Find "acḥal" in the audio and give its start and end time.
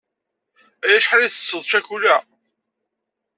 0.99-1.21